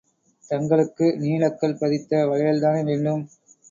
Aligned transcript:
தங்களுக்கு 0.51 1.05
நீலக்கல் 1.19 1.79
பதித்த 1.79 2.25
வளையல்தானே 2.27 2.83
வேண்டும்? 2.83 3.25